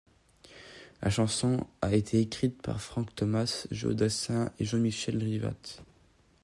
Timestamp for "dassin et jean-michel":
3.95-5.19